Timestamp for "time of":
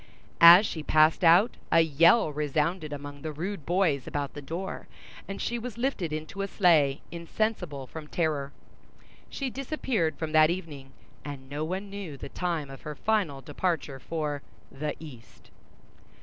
12.29-12.81